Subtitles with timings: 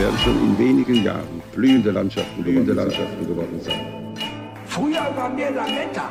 [0.00, 3.80] Werden schon in wenigen Jahren blühende Landschaften, blühende Landschaften geworden sein.
[4.64, 6.10] Früher waren wir Lametta.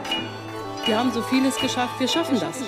[0.85, 2.61] Wir haben so vieles geschafft, wir schaffen das.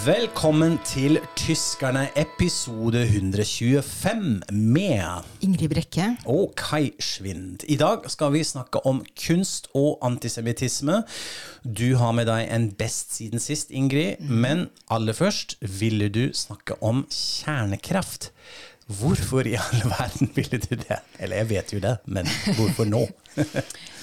[0.00, 6.16] Velkommen til Tyskerne, episode 125 med Ingrid Brekke.
[6.24, 7.64] og Kai Schwind.
[7.68, 11.02] I dag skal vi snakke om kunst og antisemittisme.
[11.64, 14.22] Du har med deg en best siden sist, Ingrid.
[14.24, 18.30] Men aller først ville du snakke om kjernekraft.
[18.90, 20.96] Hvorfor i all verden ville du det?
[21.22, 23.04] Eller jeg vet jo det, men hvorfor nå?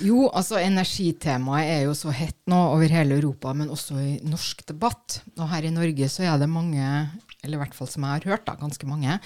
[0.08, 4.62] Jo, altså energitemaet er jo så hett nå over hele Europa, men også i norsk
[4.70, 5.18] debatt.
[5.36, 6.86] Og her i Norge så er det mange,
[7.42, 9.18] eller i hvert fall som jeg har hørt, da, ganske mange,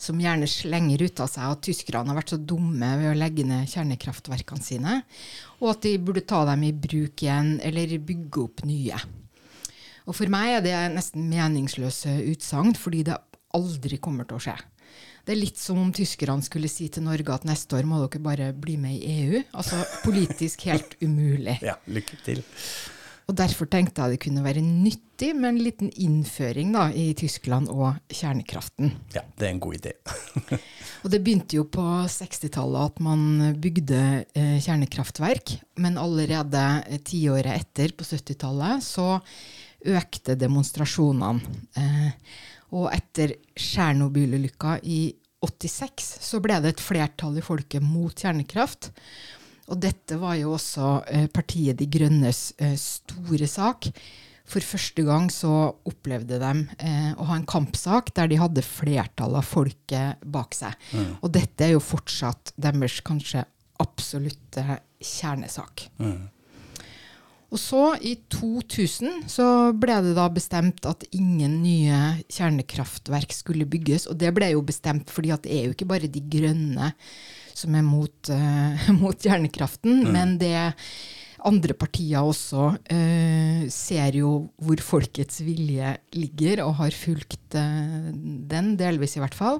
[0.00, 3.48] som gjerne slenger ut av seg at tyskerne har vært så dumme ved å legge
[3.48, 5.00] ned kjernekraftverkene sine,
[5.58, 9.00] og at de burde ta dem i bruk igjen, eller bygge opp nye.
[10.06, 13.18] Og for meg er det nesten meningsløse utsagn, fordi det
[13.56, 14.60] aldri kommer til å skje.
[15.30, 18.18] Det er litt som om tyskerne skulle si til Norge at neste år må dere
[18.24, 19.42] bare bli med i EU.
[19.54, 21.54] Altså politisk helt umulig.
[21.68, 22.40] Ja, lykke til.
[23.30, 27.70] Og derfor tenkte jeg det kunne være nyttig med en liten innføring da, i Tyskland
[27.70, 28.90] og kjernekraften.
[29.14, 29.94] Ja, det er en god idé.
[31.06, 34.02] Og det begynte jo på 60-tallet at man bygde
[34.34, 39.20] eh, kjernekraftverk, men allerede eh, tiåret etter, på 70-tallet, så
[39.94, 41.60] økte demonstrasjonene.
[41.78, 42.32] Eh,
[42.76, 45.00] og etter Tsjernobyl-ulykka i
[45.44, 48.90] 86 så ble det et flertall i folket mot kjernekraft.
[49.70, 53.88] Og dette var jo også eh, partiet De Grønnes eh, store sak.
[54.50, 55.52] For første gang så
[55.86, 56.50] opplevde de
[56.82, 60.74] eh, å ha en kampsak der de hadde flertallet av folket bak seg.
[61.22, 63.46] Og dette er jo fortsatt deres kanskje
[63.80, 65.86] absolutte kjernesak.
[67.50, 69.44] Og så, i 2000, så
[69.74, 71.98] ble det da bestemt at ingen nye
[72.30, 74.06] kjernekraftverk skulle bygges.
[74.10, 76.92] Og det ble jo bestemt fordi at det er jo ikke bare de grønne
[77.60, 80.70] som er mot, uh, mot kjernekraften, men det
[81.48, 84.32] andre partier også uh, ser jo
[84.62, 89.58] hvor folkets vilje ligger, og har fulgt uh, den, delvis i hvert fall.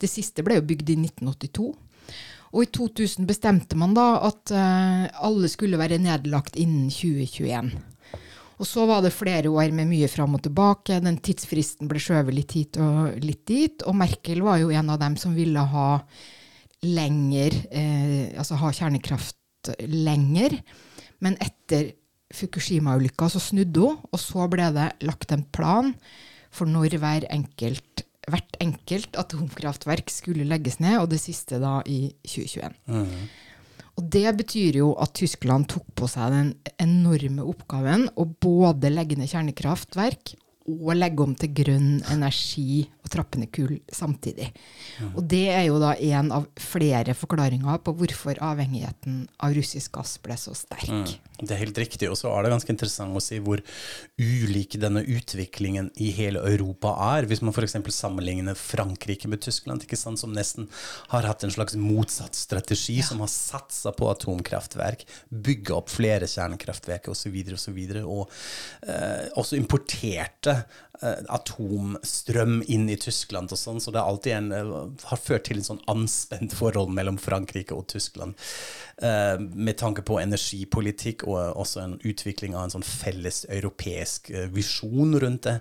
[0.00, 1.68] Det siste ble jo bygd i 1982.
[2.50, 7.70] Og i 2000 bestemte man da at eh, alle skulle være nedlagt innen 2021.
[8.60, 10.98] Og så var det flere år med mye fram og tilbake.
[11.00, 13.86] Den tidsfristen ble skjøvet litt hit og litt dit.
[13.88, 15.88] Og Merkel var jo en av dem som ville ha
[16.84, 20.58] lenger, eh, altså ha kjernekraft lenger.
[21.24, 21.94] Men etter
[22.30, 25.94] Fukushima-ulykka så snudde hun, og så ble det lagt en plan
[26.54, 32.02] for når hver enkelt hvert enkelt atomkraftverk skulle legges ned, og det siste da i
[32.24, 32.76] 2021.
[34.00, 39.18] Og det betyr jo at Tyskland tok på seg den enorme oppgaven å både legge
[39.18, 40.36] ned kjernekraftverk
[40.70, 44.52] og legge om til grønn energi og trappende kull samtidig.
[45.14, 50.16] Og det er jo da en av flere forklaringer på hvorfor avhengigheten av russisk gass
[50.22, 51.18] ble så sterk.
[51.40, 53.62] Det er helt riktig, og så er det ganske interessant å si hvor
[54.20, 57.26] ulik denne utviklingen i hele Europa er.
[57.30, 57.78] Hvis man f.eks.
[57.96, 60.68] sammenligner Frankrike med Tyskland, ikke sant, som nesten
[61.14, 67.10] har hatt en slags motsatt strategi, som har satsa på atomkraftverk, bygga opp flere kjernekraftverk
[67.10, 68.28] osv., og, så videre, og
[68.84, 70.58] eh, også importerte
[71.00, 75.60] eh, atomstrøm inn i Tyskland og sånn, så det alltid en, eh, har ført til
[75.60, 78.38] en sånn anspent forhold mellom Frankrike og Tyskland.
[79.02, 84.50] Eh, med tanke på energipolitikk og også en utvikling av en sånn felles europeisk eh,
[84.52, 85.54] visjon rundt det.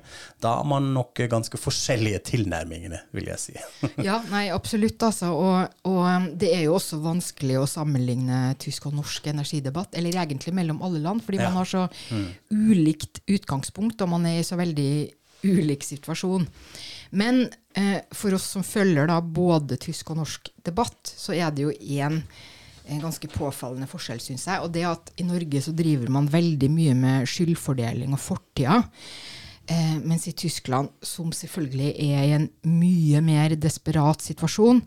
[0.43, 3.55] Da har man nok eh, ganske forskjellige tilnærmingene, vil jeg si.
[4.09, 5.31] Ja, nei, absolutt, altså.
[5.31, 10.19] Og, og um, det er jo også vanskelig å sammenligne tysk og norsk energidebatt, eller
[10.19, 11.47] egentlig mellom alle land, fordi Ja.
[11.47, 11.87] man har så
[12.51, 14.91] ulikt utgangspunkt, og man er i så veldig
[15.47, 16.47] ulik situasjon.
[17.09, 21.67] Men eh, for oss som følger da både tysk og norsk debatt, så er det
[21.67, 22.21] jo én
[22.97, 24.63] ganske påfallende forskjell, syns jeg.
[24.65, 28.81] Og det at i Norge så driver man veldig mye med skyldfordeling og fortida.
[29.69, 34.79] Eh, mens i Tyskland, som selvfølgelig er i en mye mer desperat situasjon,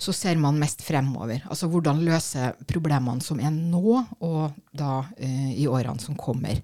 [0.00, 1.42] så ser man mest fremover.
[1.52, 6.62] Altså hvordan løse problemene som er nå, og da eh, i årene som kommer.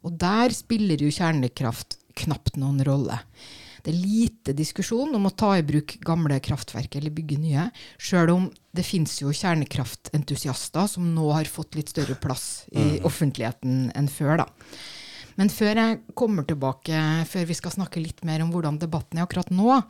[0.00, 3.20] Og der spiller jo kjernekraft knapt noen rolle.
[3.82, 7.66] Det er lite diskusjon om å ta i bruk gamle kraftverk eller bygge nye,
[7.98, 13.88] sjøl om det fins jo kjernekraftentusiaster som nå har fått litt større plass i offentligheten
[13.98, 14.44] enn før.
[14.44, 14.46] da.
[15.40, 19.26] Men før jeg kommer tilbake, før vi skal snakke litt mer om hvordan debatten er
[19.26, 19.80] akkurat nå,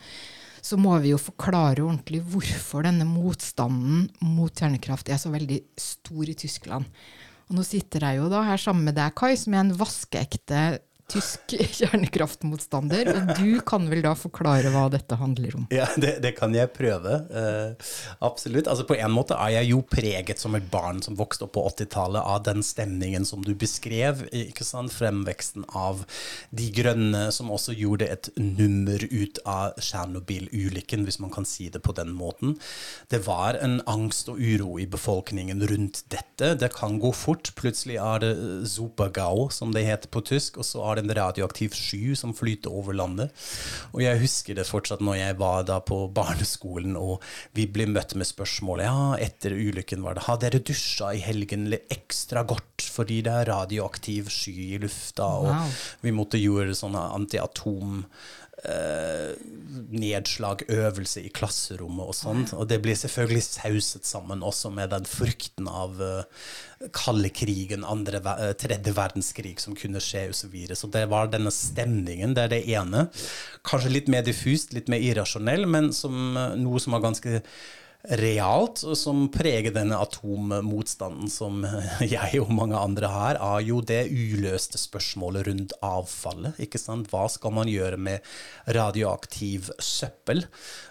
[0.62, 6.30] så må vi jo forklare ordentlig hvorfor denne motstanden mot kjernekraft er så veldig stor
[6.30, 6.86] i Tyskland.
[7.50, 10.62] Og nå sitter jeg jo da her sammen med deg, Kai, som er en vaskeekte
[11.12, 13.10] tysk kjernekraftmotstander.
[13.12, 15.66] Og du kan vel da forklare hva dette handler om?
[15.72, 17.18] Ja, det, det kan jeg prøve.
[17.32, 17.92] Uh,
[18.24, 18.70] absolutt.
[18.70, 21.66] Altså På en måte er jeg jo preget som et barn som vokste opp på
[21.72, 24.26] 80-tallet av den stemningen som du beskrev.
[24.32, 24.92] ikke sant?
[24.92, 26.04] Fremveksten av
[26.50, 31.82] De grønne, som også gjorde et nummer ut av Tsjernobyl-ulykken, hvis man kan si det
[31.84, 32.56] på den måten.
[33.12, 36.54] Det var en angst og uro i befolkningen rundt dette.
[36.58, 37.52] Det kan gå fort.
[37.58, 38.32] Plutselig er det
[38.72, 42.72] Supergau, som det heter på tysk, og så er det en radioaktiv sky som flyter
[42.72, 43.34] over landet.
[43.92, 47.22] Og jeg husker det fortsatt når jeg var da på barneskolen og
[47.56, 51.68] vi ble møtt med spørsmålet ja, etter ulykken var det har dere dusja i helgen
[51.92, 55.70] ekstra godt fordi det er radioaktiv sky i lufta, og Wow.
[56.02, 58.04] vi måtte gjøre sånne antiatom
[58.68, 59.32] eh,
[59.92, 62.52] nedslagøvelse i klasserommet og sånt.
[62.56, 66.46] Og det blir selvfølgelig sauset sammen også med den frykten av uh,
[66.94, 70.40] kalde krigen, andre, eh, tredje verdenskrig som kunne skje osv.
[70.42, 70.76] Så, videre.
[70.76, 73.06] så det var denne stemningen, det er det ene.
[73.66, 77.42] Kanskje litt mer diffust, litt mer irrasjonell, men som, eh, noe som er ganske
[78.02, 81.62] realt, som preger denne atommotstanden som
[82.02, 86.58] jeg og mange andre har, er jo det uløste spørsmålet rundt avfallet.
[86.62, 87.10] ikke sant?
[87.12, 88.26] Hva skal man gjøre med
[88.74, 90.44] radioaktiv søppel?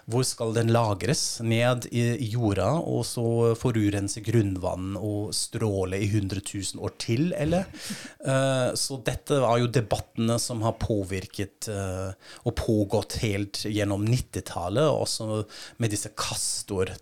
[0.08, 1.40] Hvor skal den lagres?
[1.44, 7.68] Ned i jorda, og så forurense grunnvann og stråle i 100 000 år til, eller?
[8.22, 12.12] Eh, så dette var jo debattene som har påvirket eh,
[12.46, 15.40] og pågått helt gjennom 90-tallet, også
[15.82, 16.12] med disse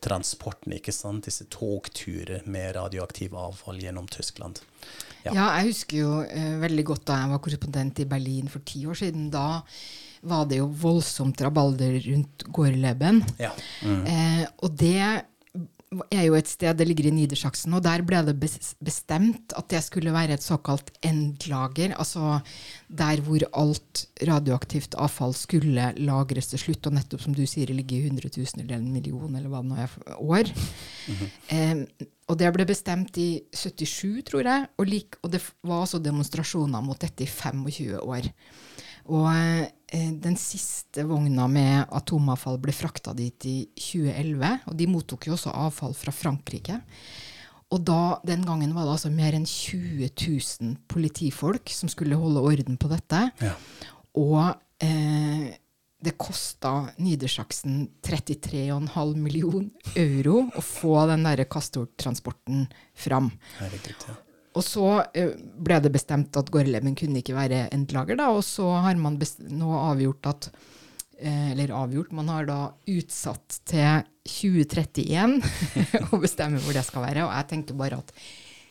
[0.01, 1.25] Castor-transportene, ikke sant?
[1.27, 4.61] Disse togturer med radioaktiv avfall gjennom Tyskland.
[5.25, 5.59] Ja, Ja.
[5.61, 8.95] jeg husker jo eh, veldig godt da jeg var korrespondent i Berlin for ti år
[8.97, 9.31] siden.
[9.31, 9.63] Da
[10.23, 13.23] var det jo voldsomt rabalder rundt Gorleben.
[13.39, 13.53] Ja.
[13.85, 15.25] Eh, og det
[15.91, 19.81] er jo et sted, det ligger i Nidersaksen, og der ble det bestemt at det
[19.83, 22.39] skulle være et såkalt endlager, altså
[22.87, 27.99] der hvor alt radioaktivt avfall skulle lagres til slutt, og nettopp som du sier, ligge
[27.99, 30.55] i 100 000 eller en million eller hva det nå er år.
[31.57, 31.85] eh,
[32.31, 36.87] og det ble bestemt i 77, tror jeg, og, lik, og det var også demonstrasjoner
[36.87, 38.31] mot dette i 25 år.
[39.11, 45.27] Og eh, den siste vogna med atomavfall ble frakta dit i 2011, og de mottok
[45.27, 46.79] jo også avfall fra Frankrike.
[47.71, 52.43] Og da, den gangen var det altså mer enn 20 000 politifolk som skulle holde
[52.43, 53.25] orden på dette.
[53.43, 53.53] Ja.
[54.19, 54.41] Og
[54.83, 55.51] eh,
[56.01, 62.67] det kosta Niedersachsen 33,5 million euro å få den derre Castor-transporten
[62.97, 63.31] fram.
[63.61, 64.19] Herregud, ja.
[64.59, 68.67] Og så eh, ble det bestemt at Gorleben kunne ikke være endlager, da, og så
[68.83, 70.51] har man nå avgjort at
[71.21, 72.61] eh, Eller avgjort, man har da
[72.91, 75.41] utsatt til 2031
[76.15, 77.27] å bestemme hvor det skal være.
[77.27, 78.15] Og jeg tenker bare at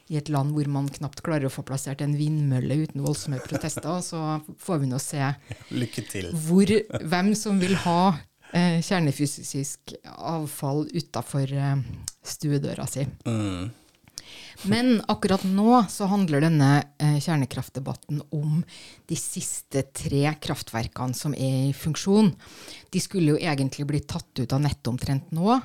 [0.10, 4.02] i et land hvor man knapt klarer å få plassert en vindmølle uten voldsomme protester,
[4.02, 5.22] så får vi nå se
[5.70, 6.32] Lykke til.
[6.48, 6.72] hvor,
[7.12, 8.02] hvem som vil ha
[8.50, 11.84] eh, kjernefysisk avfall utafor eh,
[12.26, 13.06] stuedøra si.
[13.30, 13.70] Mm.
[14.68, 18.60] Men akkurat nå så handler denne eh, kjernekraftdebatten om
[19.08, 22.34] de siste tre kraftverkene som er i funksjon.
[22.92, 25.62] De skulle jo egentlig bli tatt ut av nettet omtrent nå.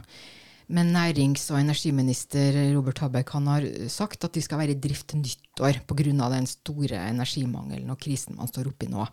[0.75, 5.11] Men nærings- og energiminister Robert Habeck han har sagt at de skal være i drift
[5.11, 6.31] til nyttår pga.
[6.31, 9.05] den store energimangelen og krisen man står oppi nå.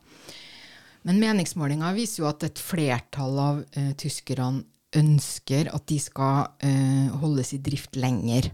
[1.04, 4.64] Men meningsmålinga viser jo at et flertall av eh, tyskerne
[4.96, 8.52] ønsker at de skal eh, holdes i drift lenger.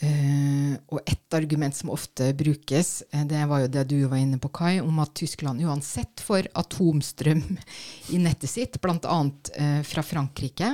[0.00, 4.38] Eh, og et argument som ofte brukes, eh, det var jo det du var inne
[4.40, 7.42] på, Kai, om at Tyskland uansett får atomstrøm
[8.16, 9.18] i nettet sitt, bl.a.
[9.60, 10.72] Eh, fra Frankrike,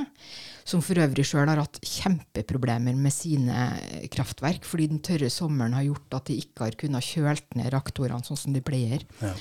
[0.66, 3.66] som for øvrig sjøl har hatt kjempeproblemer med sine
[4.14, 8.26] kraftverk, fordi den tørre sommeren har gjort at de ikke har kunnet kjølt ned reaktorene
[8.26, 9.02] sånn som de pleier.
[9.22, 9.34] Ja.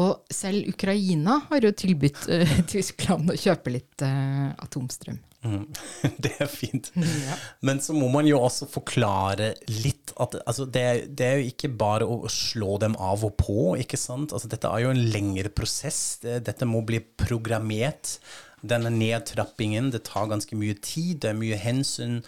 [0.00, 5.18] Og selv Ukraina har jo tilbudt uh, Tyskland å kjøpe litt uh, atomstrøm.
[5.44, 5.64] Mm.
[6.24, 6.90] Det er fint.
[7.26, 7.36] Ja.
[7.66, 10.84] Men så må man jo også forklare litt at altså, det,
[11.16, 14.34] det er jo ikke bare å slå dem av og på, ikke sant?
[14.36, 16.20] Altså, dette er jo en lengre prosess.
[16.22, 18.18] Dette må bli programmert.
[18.60, 22.18] Denne nedtrappingen, det tar ganske mye tid, det er mye hensyn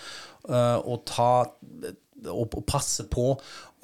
[0.49, 1.51] uh, å ta
[2.31, 3.27] å, å passe på,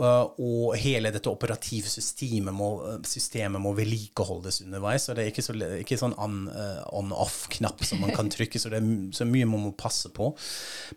[0.03, 2.71] uh, og hele dette operativsystemet må,
[3.09, 5.07] systemet må vedlikeholdes underveis.
[5.09, 8.91] Så det er ikke, så, ikke sånn on-off-knapp som man kan trykke, så det er
[9.17, 10.31] så mye man må passe på.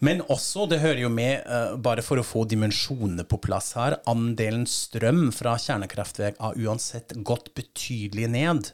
[0.05, 1.47] Men også, det hører jo med,
[1.83, 7.53] bare for å få dimensjonene på plass her, andelen strøm fra kjernekraftverk har uansett gått
[7.57, 8.73] betydelig ned.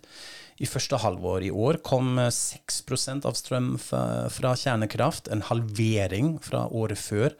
[0.57, 6.97] I første halvår i år kom 6% av strøm fra kjernekraft, en halvering fra året
[6.97, 7.35] før.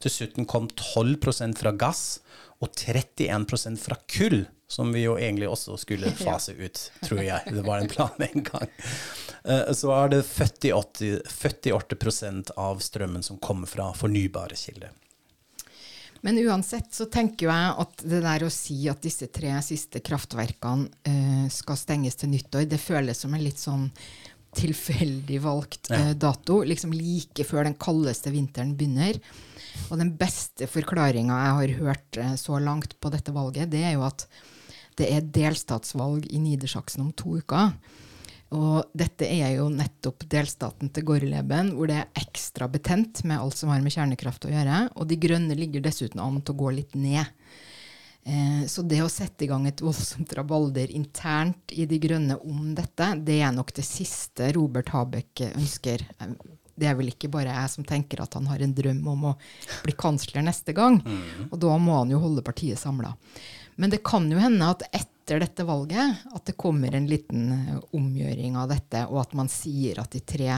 [0.00, 2.22] Dessuten kom 12% fra gass
[2.62, 7.52] og 31% fra kull, som vi jo egentlig også skulle fase ut, tror jeg.
[7.52, 8.72] Det var en plan en gang.
[9.44, 14.94] Eh, så er det 48, 48% av strømmen som kommer fra fornybare kilder.
[16.22, 20.86] Men uansett så tenker jeg at det der å si at disse tre siste kraftverkene
[21.08, 23.88] eh, skal stenges til nyttår, det føles som en litt sånn
[24.54, 26.60] tilfeldig valgt eh, dato.
[26.68, 29.18] Liksom like før den kaldeste vinteren begynner.
[29.88, 33.96] Og den beste forklaringa jeg har hørt eh, så langt på dette valget, det er
[33.96, 34.26] jo at
[35.00, 37.72] det er delstatsvalg i Nidersaksen om to uker.
[38.52, 43.56] Og dette er jo nettopp delstaten til Gorleben, hvor det er ekstra betent med alt
[43.56, 44.86] som har med kjernekraft å gjøre.
[44.96, 47.24] Og De Grønne ligger dessuten an til å gå litt ned.
[48.22, 52.74] Eh, så det å sette i gang et voldsomt rabalder internt i De Grønne om
[52.76, 56.04] dette, det er nok det siste Robert Habeck ønsker.
[56.72, 59.34] Det er vel ikke bare jeg som tenker at han har en drøm om å
[59.84, 61.00] bli kansler neste gang.
[61.00, 61.48] Mm.
[61.50, 63.12] Og da må han jo holde partiet samla.
[63.80, 64.84] Men det kan jo hende at
[65.22, 69.50] etter dette valget at det kommer en liten eh, omgjøring av dette, og at man
[69.50, 70.56] sier at de tre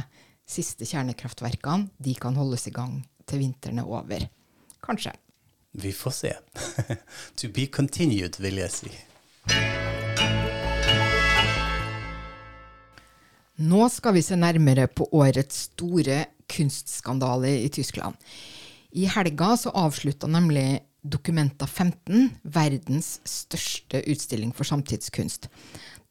[0.49, 4.25] siste kjernekraftverkene de kan holdes i gang til vinteren er over.
[4.85, 5.13] Kanskje.
[5.77, 6.33] Vi får se.
[7.41, 8.93] to be continued, vil jeg si.
[13.65, 18.17] Nå skal vi se nærmere på årets store kunstskandale i Tyskland.
[18.97, 25.51] I helga så avslutta nemlig Documenta 15, verdens største utstilling for samtidskunst.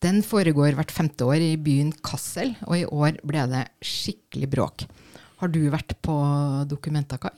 [0.04, 4.86] Den foregår hvert femte år i byen Kassel, og i år ble det skikkelig bråk.
[5.44, 6.14] Har du vært på
[6.72, 7.34] Documenta, Kai?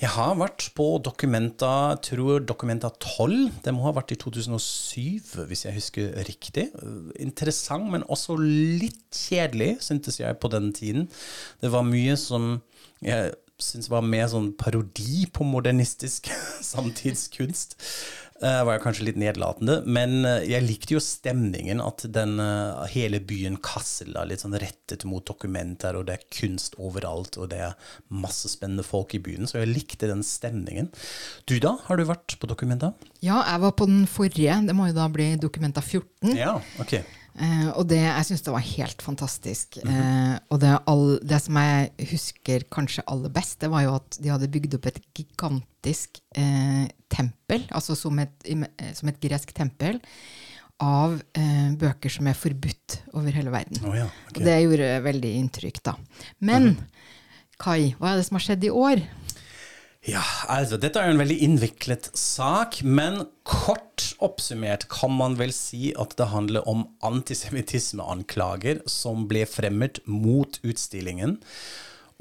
[0.00, 3.60] Jeg har vært på Documenta, tror Documenta 12.
[3.62, 6.64] Det må ha vært i 2007, hvis jeg husker riktig.
[7.22, 11.06] Interessant, men også litt kjedelig, syntes jeg på den tiden.
[11.62, 12.56] Det var mye som
[13.04, 16.30] jeg syns var mer sånn parodi på modernistisk
[16.72, 17.78] samtidskunst.
[18.42, 21.78] Uh, var jeg kanskje litt nedlatende, men uh, jeg likte jo stemningen.
[21.80, 26.26] At den uh, hele byen Kassel er litt sånn rettet mot dokumenter, og det er
[26.34, 27.78] kunst overalt, og det er
[28.10, 29.46] masse spennende folk i byen.
[29.48, 30.90] Så jeg likte den stemningen.
[31.48, 32.92] Du da, har du vært på Dokumenta?
[33.24, 34.58] Ja, jeg var på den forrige.
[34.66, 36.34] Det må jo da bli Dokumenta 14.
[36.34, 36.98] Ja, ok.
[37.34, 39.78] Eh, og det, jeg syns det var helt fantastisk.
[39.82, 40.34] Mm -hmm.
[40.34, 44.18] eh, og det, all, det, som jeg husker kanskje aller best, det var jo at
[44.22, 49.52] de hadde bygd opp et gigantisk eh, tempel, altså som et, eh, som et, gresk
[49.54, 50.00] tempel,
[50.80, 53.84] av eh, bøker som er forbudt over hele verden.
[53.84, 54.06] Oh, ja.
[54.28, 54.40] okay.
[54.40, 55.96] Og det gjorde veldig inntrykk, da.
[56.40, 56.90] Men mm -hmm.
[57.58, 59.00] Kai, hva er det som har skjedd i år?
[60.04, 65.54] Ja, altså dette er jo en veldig innviklet sak, men kort oppsummert kan man vel
[65.56, 71.38] si at det handler om antisemittismeanklager som ble fremmet mot utstillingen.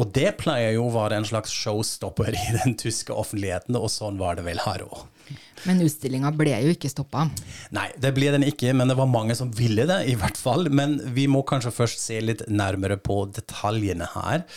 [0.02, 4.18] Og det pleier jo å være en slags showstopper i den tyske offentligheten, og sånn
[4.22, 5.04] var det vel her òg.
[5.68, 7.28] Men utstillinga ble jo ikke stoppa?
[7.76, 10.72] Nei, det ble den ikke, men det var mange som ville det, i hvert fall.
[10.72, 14.48] Men vi må kanskje først se litt nærmere på detaljene her.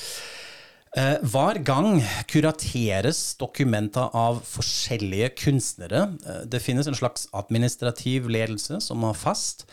[0.97, 6.07] Eh, hver gang kurateres dokumenter av forskjellige kunstnere.
[6.25, 9.67] Eh, det finnes en slags administrativ ledelse som er fast,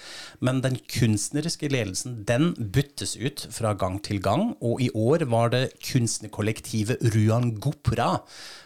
[0.44, 4.52] men den kunstneriske ledelsen den byttes ut fra gang til gang.
[4.60, 8.18] Og i år var det kunstnerkollektivet Ruan Gopra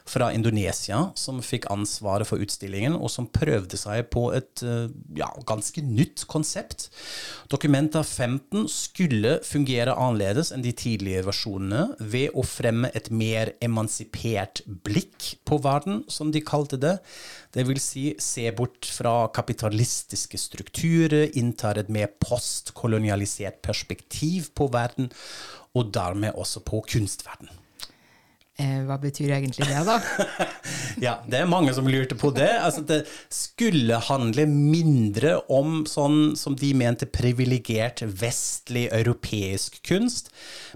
[0.08, 5.30] fra Indonesia som fikk ansvaret for utstillingen, og som prøvde seg på et eh, ja,
[5.46, 6.88] ganske nytt konsept.
[7.54, 14.64] Dokumenta 15 skulle fungere annerledes enn de tidlige versjonene ved å fremme et mer emansipert
[14.88, 16.96] blikk på verden, som de kalte det.
[17.54, 25.12] Det vil si se bort fra kapitalistiske strukturer, inntar et mer postkolonialisert perspektiv på verden,
[25.78, 27.52] og dermed også på kunstverden.
[28.58, 30.00] Eh, hva betyr egentlig det, da?
[31.06, 32.50] ja, det er mange som lurte på det.
[32.58, 40.32] Altså, det skulle handle mindre om sånn som de mente privilegert vestlig europeisk kunst,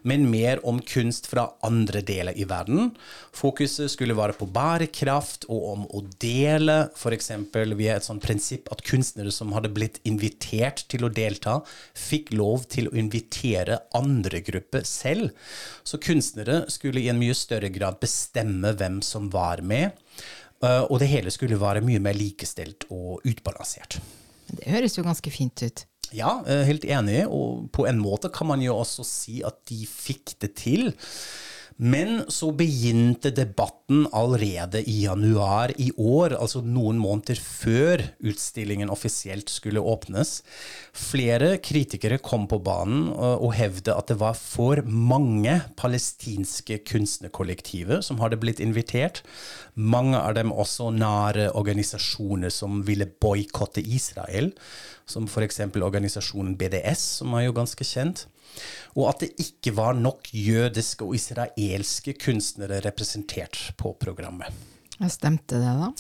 [0.06, 2.92] men mer om kunst fra andre deler i verden.
[3.34, 7.32] Fokuset skulle være på bærekraft og om å dele, f.eks.
[7.80, 11.58] via et sånt prinsipp at kunstnere som hadde blitt invitert til å delta,
[11.98, 15.34] fikk lov til å invitere andre grupper selv.
[15.82, 19.98] Så kunstnere skulle i en mye større grad bestemme hvem som var med.
[20.62, 24.00] Eh, og det hele skulle være mye mer likestilt og utbalansert.
[24.52, 25.86] Det høres jo ganske fint ut.
[26.12, 27.24] Ja, eh, helt enig.
[27.32, 30.92] Og på en måte kan man jo også si at de fikk det til.
[31.78, 39.50] Men så begynte debatten allerede i januar i år, altså noen måneder før utstillingen offisielt
[39.50, 40.42] skulle åpnes.
[40.94, 48.22] Flere kritikere kom på banen og hevde at det var for mange palestinske kunstnerkollektiver som
[48.22, 49.24] hadde blitt invitert.
[49.76, 54.52] Mange av dem også nære organisasjoner som ville boikotte Israel,
[55.10, 55.64] som f.eks.
[55.76, 58.28] organisasjonen BDS, som er jo ganske kjent
[58.98, 64.52] og at det ikke var nok jødiske og israelske kunstnere representert på programmet.
[65.00, 65.92] Hva stemte det, da?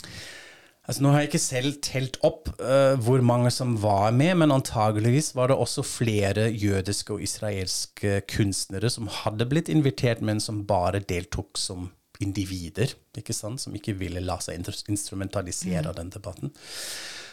[0.90, 4.52] Altså, nå har jeg ikke selv telt opp uh, hvor mange som var med, men
[4.52, 10.66] antageligvis var det også flere jødiske og israelske kunstnere som hadde blitt invitert, men som
[10.68, 11.92] bare deltok som
[12.22, 13.62] individer, ikke sant?
[13.62, 14.60] som ikke ville la seg
[14.92, 16.52] instrumentalisere av den debatten.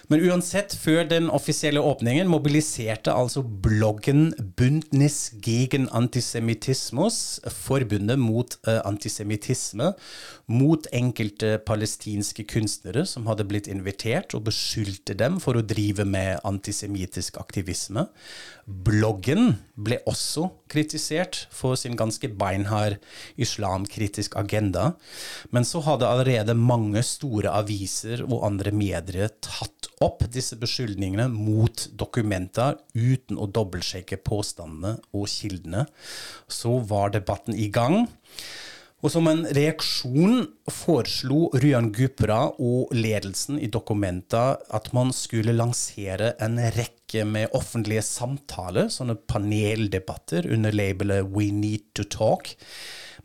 [0.09, 7.19] Men uansett, før den offisielle åpningen mobiliserte altså bloggen Bundnis gegen Antisemittismus,
[7.53, 9.91] forbundet mot uh, antisemittisme,
[10.49, 16.41] mot enkelte palestinske kunstnere som hadde blitt invitert, og beskyldte dem for å drive med
[16.49, 18.07] antisemittisk aktivisme.
[18.65, 22.97] Bloggen ble også kritisert for sin ganske beinhard
[23.37, 24.95] islamkritisk agenda,
[25.53, 31.89] men så hadde allerede mange store aviser og andre medier tatt opp disse beskyldningene mot
[31.99, 35.87] dokumenter uten å dobbeltsjekke påstandene og kildene.
[36.47, 38.07] Så var debatten i gang.
[38.99, 40.41] Og som en reaksjon
[40.75, 48.03] foreslo Ryan Gupra og ledelsen i Dokumenta at man skulle lansere en rekke med offentlige
[48.03, 52.51] samtaler, sånne paneldebatter under labelet We Need to Talk.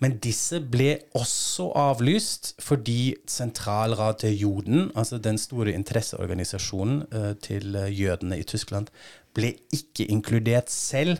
[0.01, 7.87] Men disse ble også avlyst fordi sentralradet Joden, altså den store interesseorganisasjonen uh, til uh,
[7.89, 8.89] jødene i Tyskland,
[9.33, 11.17] ble ikke inkludert selv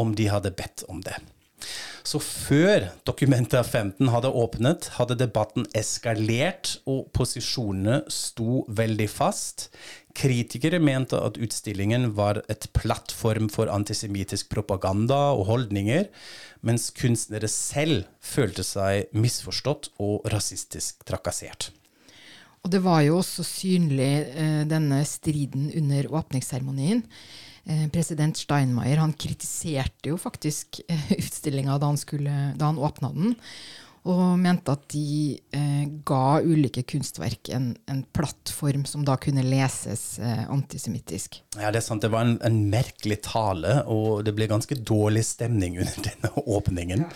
[0.00, 1.16] om de hadde bedt om det.
[2.06, 9.68] Så før Dokumenta 15 hadde åpnet, hadde debatten eskalert, og posisjonene sto veldig fast.
[10.16, 16.08] Kritikere mente at utstillingen var et plattform for antisemittisk propaganda og holdninger,
[16.66, 21.70] mens kunstnere selv følte seg misforstått og rasistisk trakassert.
[22.60, 27.04] Og det var jo også synlig, eh, denne striden under åpningsseremonien.
[27.66, 33.38] Eh, president Steinmeier han kritiserte jo faktisk eh, utstillinga da da han åpna den
[34.08, 40.14] og mente at de eh, ga ulike kunstverk en, en, plattform som da kunne leses
[40.22, 41.42] eh, antisemittisk.
[41.58, 42.04] Ja, det er sant.
[42.04, 47.04] Det var en, en, merkelig tale, og det ble ganske dårlig stemning under denne åpningen.
[47.04, 47.12] Ja.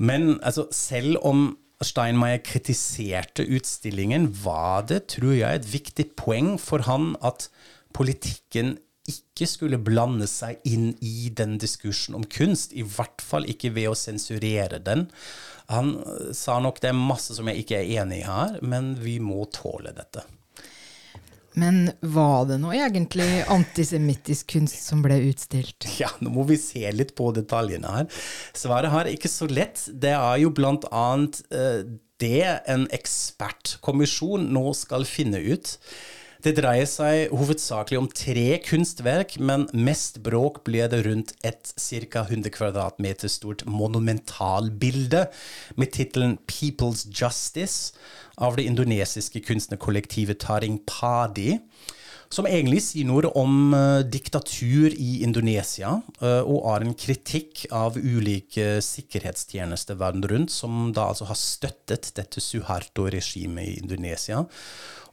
[0.00, 1.50] Men altså, selv om
[1.84, 7.50] Steinmeier kritiserte utstillingen, var det, tror jeg, et viktig poeng for han at
[7.94, 8.78] politikken
[9.10, 13.90] ikke skulle blande seg inn i den diskursen om kunst, i hvert fall ikke ved
[13.90, 15.08] å sensurere den.
[15.72, 15.96] Han
[16.36, 19.44] sa nok det er masse som jeg ikke er enig i her, men vi må
[19.52, 20.24] tåle dette.
[21.54, 25.86] Men var det nå egentlig antisemittisk kunst som ble utstilt?
[26.02, 28.08] Ja, nå må vi se litt på detaljene her.
[28.56, 29.84] Svaret her er ikke så lett.
[29.88, 31.84] Det er jo blant annet uh,
[32.22, 35.76] det en ekspertkommisjon nå skal finne ut.
[36.44, 42.26] Det dreier seg hovedsakelig om tre kunstverk, men mest bråk ble det rundt et ca.
[42.26, 45.22] 100 kvadratmeter stort monumentalbilde
[45.80, 47.96] med tittelen 'People's Justice'
[48.36, 51.62] av det indonesiske kunstnerkollektivet Taring Padi
[52.34, 57.96] som egentlig sier noe om uh, diktatur i Indonesia, uh, og har en kritikk av
[57.96, 64.44] ulike sikkerhetstjenester verden rundt, som da altså har støttet dette Suharto-regimet i Indonesia.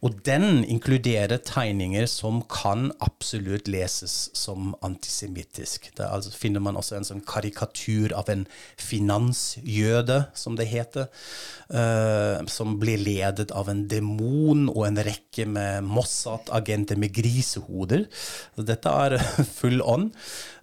[0.01, 5.91] Og den inkluderer tegninger som kan absolutt leses som antisemittisk.
[5.97, 8.47] Der altså finner man også en sånn karikatur av en
[8.81, 11.05] finansjøde, som det heter,
[11.69, 18.07] uh, som blir ledet av en demon og en rekke med Mossad-agenter med grisehoder.
[18.57, 19.19] Dette er
[19.59, 20.09] full on.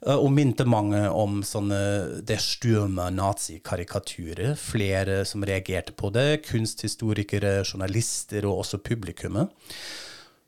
[0.06, 1.80] Eh, og minte mange om sånne
[2.26, 4.54] det stumme nazikarikaturer.
[4.58, 6.44] Flere som reagerte på det.
[6.48, 9.50] Kunsthistorikere, journalister og også publikummet.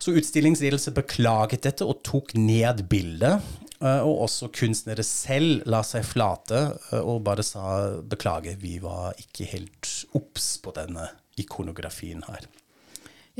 [0.01, 3.45] Så utstillingsledelse beklaget dette og tok ned bildet.
[3.81, 9.17] Eh, og også kunstnere selv la seg flate eh, og bare sa beklager, vi var
[9.21, 11.09] ikke helt obs på denne
[11.41, 12.45] ikonografien her.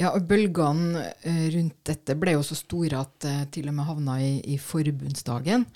[0.01, 3.89] Ja, og Bølgene eh, rundt dette ble jo så store at det til og med
[3.89, 5.67] havna i, i forbundsdagen.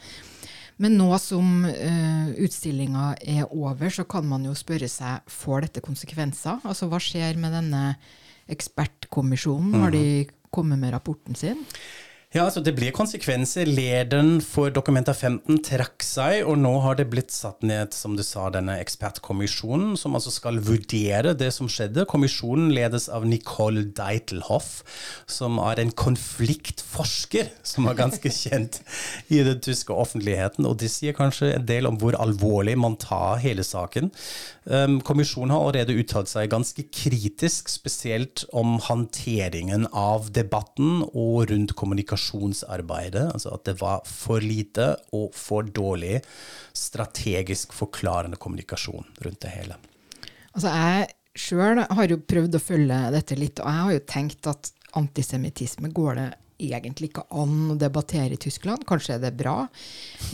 [0.83, 5.83] Men nå som uh, utstillinga er over, så kan man jo spørre seg får dette
[5.85, 6.65] konsekvenser.
[6.67, 7.83] Altså Hva skjer med denne
[8.51, 9.77] ekspertkommisjonen?
[9.85, 11.63] Har de kommet med rapporten sin?
[12.35, 13.69] Ja, altså Det blir konsekvenser.
[13.71, 18.25] Lederen for Dokumenta 15 trakk seg, og nå har det blitt satt ned som du
[18.27, 22.03] sa, denne ekspertkommisjonen, som altså skal vurdere det som skjedde.
[22.11, 24.83] Kommisjonen ledes av Nicole Deitelhoff,
[25.31, 28.81] som er en konfliktforsker som er ganske kjent
[29.31, 30.67] i den tyske offentligheten.
[30.67, 34.11] Og det sier kanskje en del om hvor alvorlig man tar hele saken.
[34.65, 41.75] Um, kommisjonen har allerede uttalt seg ganske kritisk, spesielt om håndteringen av debatten og rundt
[41.77, 43.27] kommunikasjonsarbeidet.
[43.35, 46.23] Altså at det var for lite og for dårlig
[46.73, 49.77] strategisk forklarende kommunikasjon rundt det hele.
[50.55, 54.49] Altså jeg sjøl har jo prøvd å følge dette litt, og jeg har jo tenkt
[54.49, 58.87] at antisemittisme går det egentlig ikke an å debattere i Tyskland.
[58.89, 59.65] Kanskje er det bra.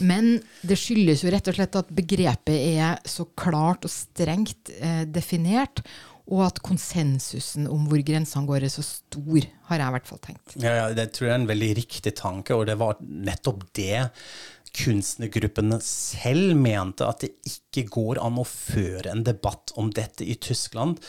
[0.03, 5.03] Men det skyldes jo rett og slett at begrepet er så klart og strengt eh,
[5.09, 5.83] definert
[6.31, 10.21] og at konsensusen om hvor grensene går, er så stor, har jeg i hvert fall
[10.23, 10.55] tenkt.
[10.61, 14.05] Ja, ja, Det tror jeg er en veldig riktig tanke, og det var nettopp det
[14.77, 20.37] kunstnergruppene selv mente, at det ikke går an å føre en debatt om dette i
[20.39, 21.01] Tyskland.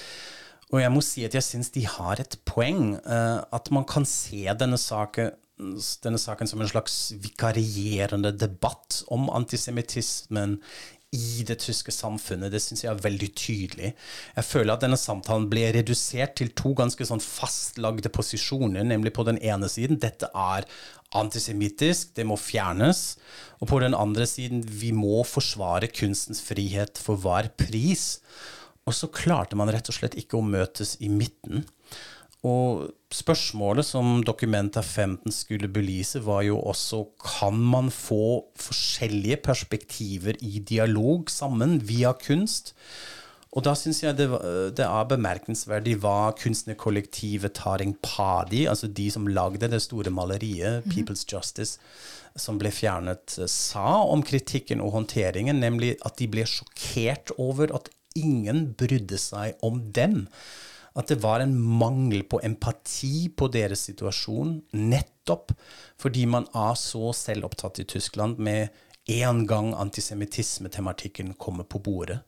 [0.73, 2.97] Og jeg må si at jeg syns de har et poeng.
[3.05, 5.35] Uh, at man kan se denne saken,
[6.05, 10.59] denne saken som en slags vikarierende debatt om antisemittismen
[11.13, 12.53] i det tyske samfunnet.
[12.55, 13.91] Det syns jeg er veldig tydelig.
[14.39, 19.27] Jeg føler at denne samtalen ble redusert til to ganske sånn fastlagde posisjoner, nemlig på
[19.29, 20.65] den ene siden dette er
[21.21, 23.19] antisemittisk, det må fjernes.
[23.61, 28.17] Og på den andre siden vi må forsvare kunstens frihet for hver pris.
[28.89, 31.63] Og så klarte man rett og slett ikke å møtes i midten.
[32.43, 40.41] Og spørsmålet som Dokumenta 15 skulle belyse, var jo også kan man få forskjellige perspektiver
[40.43, 42.75] i dialog sammen via kunst?
[43.53, 44.27] Og da syns jeg det,
[44.79, 50.93] det, er bemerkelsesverdig hva kunstnerkollektivet Taring Padi, altså de som lagde det store maleriet, -hmm.
[50.93, 51.79] People's Justice,
[52.35, 57.91] som ble fjernet, sa om kritikken og håndteringen, nemlig at de ble sjokkert over at
[58.19, 60.27] ingen brydde seg om dem
[60.99, 65.55] at det var en mangel på empati på deres situasjon, nettopp
[66.01, 68.69] fordi man er så selvopptatt i Tyskland med
[69.09, 72.21] en gang antisemittismetematikken kommer på bordet.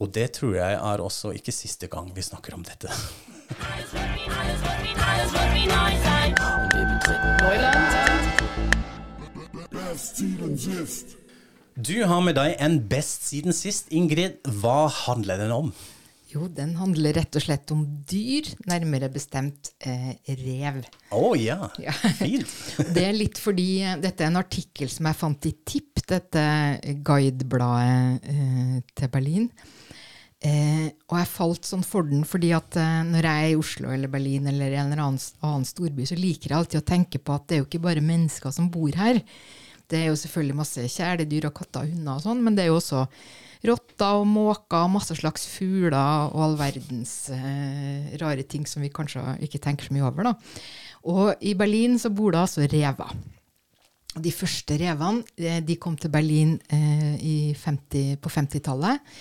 [0.00, 2.90] Og det tror jeg er også ikke siste gang vi snakker om dette.
[11.72, 13.88] Du har med deg en Best siden sist.
[13.96, 15.70] Ingrid, hva handler den om?
[16.32, 20.82] Jo, den handler rett og slett om dyr, nærmere bestemt eh, rev.
[21.12, 21.70] Å oh, ja.
[21.80, 21.92] ja.
[22.20, 22.52] Fint.
[22.96, 26.44] det er litt fordi eh, dette er en artikkel som jeg fant i Tipp, dette
[27.04, 29.48] guidebladet eh, til Berlin.
[30.42, 33.92] Eh, og jeg falt sånn for den fordi at eh, når jeg er i Oslo
[33.94, 37.36] eller Berlin eller en eller annen, annen storby, så liker jeg alltid å tenke på
[37.36, 39.20] at det er jo ikke bare mennesker som bor her.
[39.92, 42.72] Det er jo selvfølgelig masse kjæledyr og katter og hunder og sånn, men det er
[42.72, 43.04] jo også
[43.68, 48.90] rotter og måker og masse slags fugler og all verdens eh, rare ting som vi
[48.94, 50.32] kanskje ikke tenker så mye over.
[50.32, 50.34] Da.
[51.12, 53.14] Og i Berlin så bor det altså rever.
[54.12, 59.14] De første revene eh, de kom til Berlin eh, 50, på 50-tallet.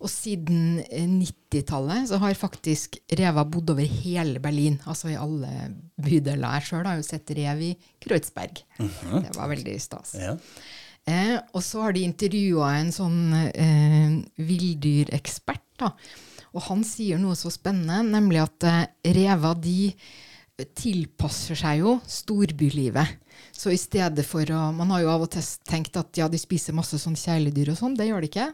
[0.00, 0.80] Og siden
[1.20, 4.78] 90-tallet eh, så har faktisk rever bodd over hele Berlin.
[4.88, 6.56] Altså i alle bydeler.
[6.56, 8.62] Jeg sjøl har jo sett rev i Kreuzberg.
[8.78, 9.22] Mm -hmm.
[9.26, 10.14] Det var veldig stas.
[10.14, 10.36] Ja.
[11.08, 15.66] Eh, og så har de intervjua en sånn eh, villdyrekspert.
[15.80, 15.92] da,
[16.52, 19.94] Og han sier noe så spennende, nemlig at eh, rever de
[20.76, 23.18] tilpasser seg jo storbylivet.
[23.52, 26.38] Så i stedet for å Man har jo av og til tenkt at ja, de
[26.40, 27.96] spiser masse sånn kjæledyr og sånn.
[27.98, 28.46] Det gjør de ikke.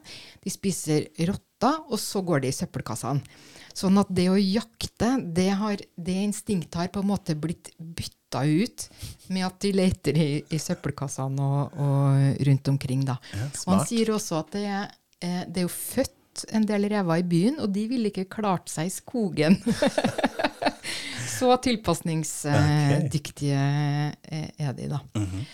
[0.44, 3.42] De spiser rotter, og så går de i søppelkassene.
[3.76, 8.46] Sånn at det å jakte, det, har, det instinktet har på en måte blitt bytta
[8.48, 8.86] ut
[9.28, 13.04] med at de leter i, i søppelkassene og, og, rundt omkring.
[13.04, 13.18] Da.
[13.36, 17.20] Ja, og han sier også at det eh, det er jo født en del rever
[17.20, 19.56] i byen, og de ville ikke klart seg i skogen.
[21.36, 24.50] Så tilpasningsdyktige okay.
[24.58, 24.98] er de, da.
[25.14, 25.44] Mm -hmm.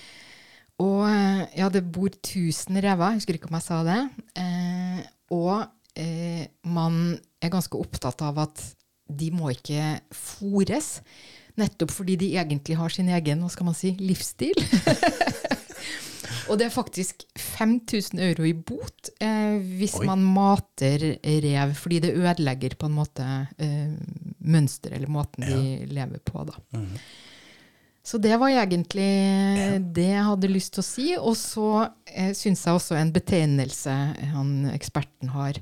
[0.83, 4.09] Og eh, ja, det bor 1000 rever, jeg husker ikke om jeg sa det.
[4.37, 5.67] Eh, og
[5.97, 8.65] eh, man er ganske opptatt av at
[9.13, 11.03] de må ikke fòres,
[11.61, 14.57] Nettopp fordi de egentlig har sin egen hva skal man si, livsstil.
[16.49, 20.07] og det er faktisk 5000 euro i bot eh, hvis Oi.
[20.09, 21.05] man mater
[21.45, 23.27] rev, fordi det ødelegger på en måte
[23.61, 23.93] eh,
[24.45, 25.57] mønsteret eller måten ja.
[25.57, 26.45] de lever på.
[26.49, 26.55] Da.
[26.77, 26.99] Mm -hmm.
[28.03, 29.11] Så det var egentlig
[29.95, 31.07] det jeg hadde lyst til å si.
[31.19, 31.69] Og så
[32.07, 33.95] eh, syns jeg også en betegnelse
[34.33, 35.61] han eksperten har,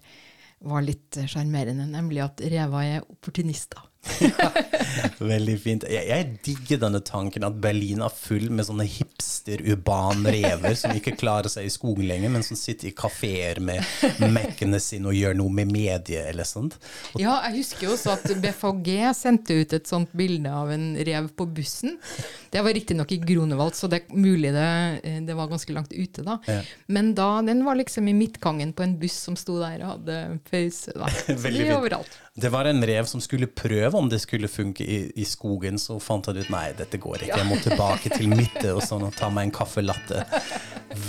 [0.58, 3.89] var litt eh, sjarmerende, nemlig at reva er opportunister.
[5.20, 5.84] Veldig fint.
[5.90, 11.50] Jeg, jeg digger denne tanken at Berlin er full med sånne hipster-urban-rever som ikke klarer
[11.52, 13.84] seg i skogen lenger, men som sitter i kafeer med
[14.32, 16.78] Mac-ene sine og gjør noe med medie eller sånt.
[17.14, 21.28] Og Ja, jeg husker også at BFG sendte ut et sånt bilde av en rev
[21.36, 21.98] på bussen.
[22.50, 24.66] Det var riktignok i Grunewald, så det er mulig det,
[25.06, 26.38] eh, det var ganske langt ute da.
[26.48, 26.60] Ja.
[26.90, 30.18] Men da, den var liksom i midtgangen på en buss som sto der og hadde
[30.50, 30.96] pause.
[30.96, 31.10] Da.
[31.26, 31.76] Så Veldig fint.
[31.76, 32.18] overalt.
[32.36, 35.96] Det var en rev som skulle prøve om det skulle funke i, i skogen, så
[36.00, 37.38] fant han ut nei, dette går ikke.
[37.40, 40.22] Jeg må tilbake til midten og sånn og ta meg en kaffe latte.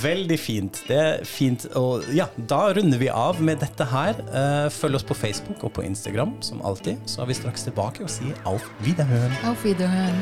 [0.02, 0.82] Veldig fint.
[0.90, 1.68] Det er fint.
[1.78, 4.18] Og ja, da runder vi av med dette her.
[4.34, 7.02] Eh, Følg oss på Facebook og på Instagram, som alltid.
[7.06, 9.38] Så er vi straks tilbake og sier auf Wiederhören.
[9.46, 10.22] Auf Wiederhören.